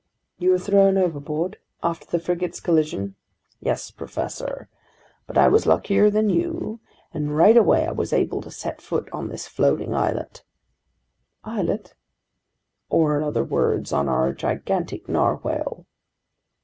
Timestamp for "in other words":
13.15-13.93